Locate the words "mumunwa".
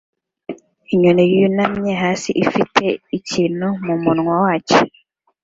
3.85-4.33